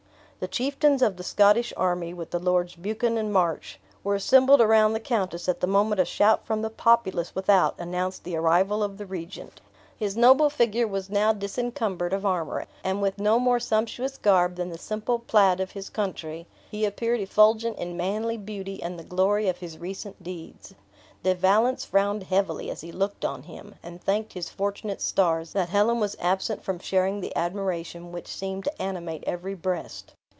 [0.41, 4.93] The chieftains of the Scottish army, with the Lords Buchan and March, were assembled around
[4.93, 8.97] the countess at the moment a shout from the populace without announced the arrival of
[8.97, 9.61] the regent.
[9.95, 14.69] His noble figure was now disencumbered of armor; and with no more sumptuous garb than
[14.69, 19.47] the simple plaid of his country, he appeared effulgent in manly beauty and the glory
[19.47, 20.73] of his recent deeds.
[21.21, 25.69] De Valence frowned heavily as he looked on him, and thanked his fortunate stars that
[25.69, 30.15] Helen was absent from sharing the admiration which seemed to animate every breast.